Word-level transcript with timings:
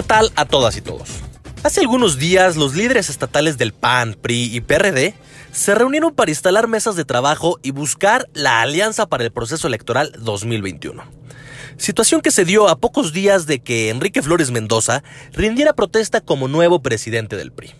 ¿qué 0.00 0.06
tal 0.06 0.32
a 0.34 0.46
todas 0.46 0.78
y 0.78 0.80
todos? 0.80 1.10
Hace 1.62 1.82
algunos 1.82 2.16
días 2.16 2.56
los 2.56 2.74
líderes 2.74 3.10
estatales 3.10 3.58
del 3.58 3.74
PAN, 3.74 4.16
PRI 4.18 4.56
y 4.56 4.62
PRD 4.62 5.12
se 5.52 5.74
reunieron 5.74 6.14
para 6.14 6.30
instalar 6.30 6.68
mesas 6.68 6.96
de 6.96 7.04
trabajo 7.04 7.58
y 7.62 7.72
buscar 7.72 8.26
la 8.32 8.62
alianza 8.62 9.10
para 9.10 9.24
el 9.24 9.30
proceso 9.30 9.68
electoral 9.68 10.10
2021. 10.18 11.04
Situación 11.76 12.22
que 12.22 12.30
se 12.30 12.46
dio 12.46 12.70
a 12.70 12.78
pocos 12.78 13.12
días 13.12 13.44
de 13.44 13.58
que 13.58 13.90
Enrique 13.90 14.22
Flores 14.22 14.50
Mendoza 14.50 15.02
rindiera 15.32 15.74
protesta 15.74 16.22
como 16.22 16.48
nuevo 16.48 16.80
presidente 16.80 17.36
del 17.36 17.52
PRI. 17.52 17.74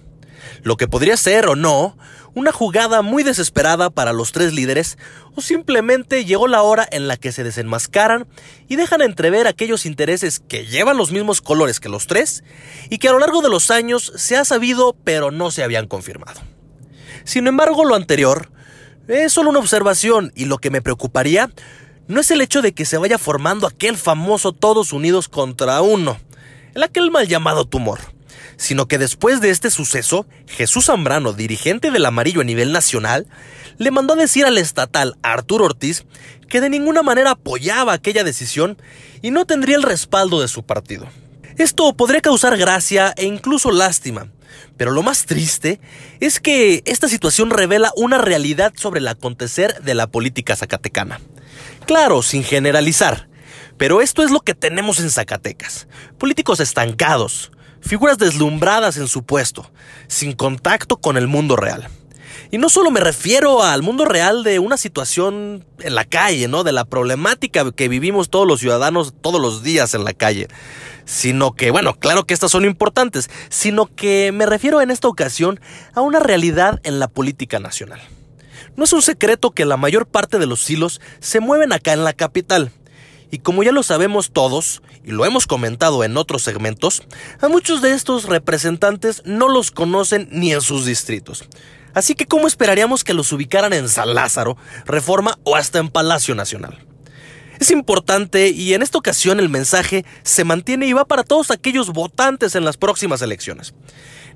Lo 0.62 0.76
que 0.76 0.88
podría 0.88 1.16
ser 1.16 1.46
o 1.46 1.56
no 1.56 1.96
una 2.34 2.52
jugada 2.52 3.02
muy 3.02 3.22
desesperada 3.22 3.90
para 3.90 4.12
los 4.12 4.32
tres 4.32 4.52
líderes 4.52 4.98
o 5.34 5.40
simplemente 5.40 6.24
llegó 6.24 6.46
la 6.46 6.62
hora 6.62 6.86
en 6.90 7.08
la 7.08 7.16
que 7.16 7.32
se 7.32 7.44
desenmascaran 7.44 8.26
y 8.68 8.76
dejan 8.76 9.02
entrever 9.02 9.46
aquellos 9.46 9.86
intereses 9.86 10.40
que 10.40 10.66
llevan 10.66 10.96
los 10.96 11.10
mismos 11.10 11.40
colores 11.40 11.80
que 11.80 11.88
los 11.88 12.06
tres 12.06 12.44
y 12.88 12.98
que 12.98 13.08
a 13.08 13.12
lo 13.12 13.18
largo 13.18 13.42
de 13.42 13.48
los 13.48 13.70
años 13.70 14.12
se 14.16 14.36
ha 14.36 14.44
sabido 14.44 14.96
pero 15.04 15.30
no 15.30 15.50
se 15.50 15.64
habían 15.64 15.86
confirmado. 15.86 16.40
Sin 17.24 17.46
embargo, 17.46 17.84
lo 17.84 17.94
anterior 17.94 18.50
es 19.08 19.32
solo 19.32 19.50
una 19.50 19.58
observación 19.58 20.32
y 20.36 20.44
lo 20.44 20.58
que 20.58 20.70
me 20.70 20.82
preocuparía 20.82 21.50
no 22.06 22.20
es 22.20 22.30
el 22.30 22.40
hecho 22.40 22.62
de 22.62 22.72
que 22.72 22.84
se 22.84 22.98
vaya 22.98 23.18
formando 23.18 23.66
aquel 23.66 23.96
famoso 23.96 24.52
todos 24.52 24.92
unidos 24.92 25.28
contra 25.28 25.80
uno, 25.80 26.18
el 26.74 26.82
aquel 26.82 27.10
mal 27.10 27.26
llamado 27.28 27.64
tumor 27.64 28.00
sino 28.60 28.86
que 28.86 28.98
después 28.98 29.40
de 29.40 29.48
este 29.48 29.70
suceso, 29.70 30.26
Jesús 30.46 30.84
Zambrano, 30.84 31.32
dirigente 31.32 31.90
del 31.90 32.04
amarillo 32.04 32.42
a 32.42 32.44
nivel 32.44 32.72
nacional, 32.72 33.26
le 33.78 33.90
mandó 33.90 34.12
a 34.12 34.16
decir 34.18 34.44
al 34.44 34.58
estatal 34.58 35.16
Arturo 35.22 35.64
Ortiz 35.64 36.04
que 36.46 36.60
de 36.60 36.68
ninguna 36.68 37.02
manera 37.02 37.30
apoyaba 37.30 37.94
aquella 37.94 38.22
decisión 38.22 38.76
y 39.22 39.30
no 39.30 39.46
tendría 39.46 39.76
el 39.76 39.82
respaldo 39.82 40.42
de 40.42 40.48
su 40.48 40.62
partido. 40.62 41.08
Esto 41.56 41.94
podría 41.94 42.20
causar 42.20 42.58
gracia 42.58 43.14
e 43.16 43.24
incluso 43.24 43.70
lástima, 43.70 44.28
pero 44.76 44.90
lo 44.90 45.02
más 45.02 45.24
triste 45.24 45.80
es 46.20 46.38
que 46.38 46.82
esta 46.84 47.08
situación 47.08 47.48
revela 47.48 47.92
una 47.96 48.18
realidad 48.18 48.74
sobre 48.76 49.00
el 49.00 49.08
acontecer 49.08 49.80
de 49.82 49.94
la 49.94 50.06
política 50.06 50.54
zacatecana. 50.54 51.18
Claro, 51.86 52.22
sin 52.22 52.44
generalizar, 52.44 53.30
pero 53.78 54.02
esto 54.02 54.22
es 54.22 54.30
lo 54.30 54.40
que 54.40 54.54
tenemos 54.54 55.00
en 55.00 55.10
Zacatecas. 55.10 55.88
Políticos 56.18 56.60
estancados, 56.60 57.52
figuras 57.80 58.18
deslumbradas 58.18 58.96
en 58.96 59.08
su 59.08 59.24
puesto, 59.24 59.70
sin 60.08 60.32
contacto 60.32 60.96
con 60.98 61.16
el 61.16 61.26
mundo 61.26 61.56
real. 61.56 61.88
Y 62.52 62.58
no 62.58 62.68
solo 62.68 62.90
me 62.90 63.00
refiero 63.00 63.62
al 63.62 63.82
mundo 63.82 64.04
real 64.04 64.42
de 64.42 64.58
una 64.58 64.76
situación 64.76 65.64
en 65.78 65.94
la 65.94 66.04
calle, 66.04 66.48
¿no? 66.48 66.64
De 66.64 66.72
la 66.72 66.84
problemática 66.84 67.70
que 67.70 67.88
vivimos 67.88 68.28
todos 68.28 68.46
los 68.46 68.58
ciudadanos 68.58 69.14
todos 69.20 69.40
los 69.40 69.62
días 69.62 69.94
en 69.94 70.04
la 70.04 70.14
calle. 70.14 70.48
Sino 71.04 71.52
que, 71.52 71.70
bueno, 71.70 71.94
claro 71.94 72.24
que 72.24 72.34
estas 72.34 72.50
son 72.50 72.64
importantes, 72.64 73.30
sino 73.50 73.86
que 73.86 74.32
me 74.32 74.46
refiero 74.46 74.80
en 74.80 74.90
esta 74.90 75.06
ocasión 75.06 75.60
a 75.94 76.00
una 76.00 76.18
realidad 76.18 76.80
en 76.82 76.98
la 76.98 77.06
política 77.06 77.60
nacional. 77.60 78.00
No 78.76 78.84
es 78.84 78.92
un 78.92 79.02
secreto 79.02 79.52
que 79.52 79.64
la 79.64 79.76
mayor 79.76 80.06
parte 80.06 80.38
de 80.38 80.46
los 80.46 80.68
hilos 80.68 81.00
se 81.20 81.38
mueven 81.38 81.72
acá 81.72 81.92
en 81.92 82.02
la 82.02 82.14
capital. 82.14 82.72
Y 83.30 83.38
como 83.38 83.62
ya 83.62 83.72
lo 83.72 83.82
sabemos 83.82 84.32
todos, 84.32 84.82
y 85.04 85.12
lo 85.12 85.24
hemos 85.24 85.46
comentado 85.46 86.02
en 86.04 86.16
otros 86.16 86.42
segmentos, 86.42 87.02
a 87.40 87.48
muchos 87.48 87.80
de 87.80 87.92
estos 87.92 88.24
representantes 88.24 89.22
no 89.24 89.48
los 89.48 89.70
conocen 89.70 90.28
ni 90.32 90.52
en 90.52 90.60
sus 90.60 90.84
distritos. 90.84 91.44
Así 91.94 92.14
que 92.14 92.26
¿cómo 92.26 92.46
esperaríamos 92.46 93.04
que 93.04 93.14
los 93.14 93.32
ubicaran 93.32 93.72
en 93.72 93.88
San 93.88 94.14
Lázaro, 94.14 94.56
Reforma 94.84 95.38
o 95.44 95.56
hasta 95.56 95.78
en 95.78 95.88
Palacio 95.88 96.34
Nacional? 96.34 96.86
Es 97.58 97.70
importante 97.70 98.48
y 98.48 98.74
en 98.74 98.82
esta 98.82 98.98
ocasión 98.98 99.38
el 99.38 99.50
mensaje 99.50 100.04
se 100.22 100.44
mantiene 100.44 100.86
y 100.86 100.92
va 100.92 101.04
para 101.04 101.24
todos 101.24 101.50
aquellos 101.50 101.90
votantes 101.90 102.54
en 102.54 102.64
las 102.64 102.78
próximas 102.78 103.20
elecciones. 103.22 103.74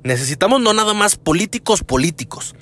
Necesitamos 0.02 0.60
no 0.60 0.74
nada 0.74 0.92
más 0.92 1.16
políticos 1.16 1.83
políticos, 1.83 2.54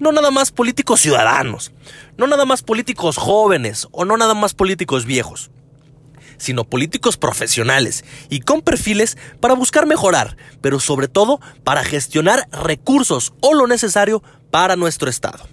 no 0.00 0.12
nada 0.12 0.30
más 0.30 0.52
políticos 0.52 1.00
ciudadanos, 1.00 1.72
no 2.16 2.26
nada 2.26 2.46
más 2.46 2.62
políticos 2.62 3.18
jóvenes 3.18 3.88
o 3.92 4.06
no 4.06 4.16
nada 4.16 4.32
más 4.32 4.54
políticos 4.54 5.04
viejos 5.04 5.50
sino 6.38 6.64
políticos 6.64 7.16
profesionales 7.16 8.04
y 8.28 8.40
con 8.40 8.62
perfiles 8.62 9.16
para 9.40 9.54
buscar 9.54 9.86
mejorar, 9.86 10.36
pero 10.60 10.80
sobre 10.80 11.08
todo 11.08 11.40
para 11.64 11.84
gestionar 11.84 12.48
recursos 12.50 13.32
o 13.40 13.54
lo 13.54 13.66
necesario 13.66 14.22
para 14.50 14.76
nuestro 14.76 15.10
Estado. 15.10 15.48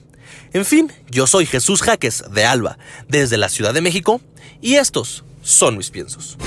En 0.53 0.66
fin, 0.66 0.91
yo 1.09 1.25
soy 1.25 1.45
Jesús 1.45 1.81
Jaques 1.81 2.23
de 2.31 2.45
Alba, 2.45 2.77
desde 3.07 3.38
la 3.38 3.49
Ciudad 3.49 3.73
de 3.73 3.81
México, 3.81 4.22
y 4.61 4.75
estos 4.75 5.23
son 5.41 5.77
mis 5.77 5.89
piensos. 5.89 6.38